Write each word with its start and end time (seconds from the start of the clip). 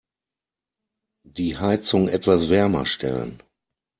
Die 1.29 1.57
Heizung 1.59 2.07
etwas 2.09 2.49
wärmer 2.49 2.87
stellen. 2.87 3.39